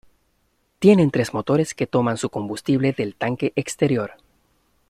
[0.79, 4.13] Tiene tres motores que toman su combustible del tanque exterior.